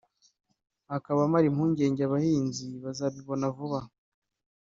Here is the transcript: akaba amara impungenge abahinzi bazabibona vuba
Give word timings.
akaba 0.97 1.19
amara 1.27 1.45
impungenge 1.51 2.01
abahinzi 2.03 2.67
bazabibona 2.83 3.45
vuba 3.55 3.79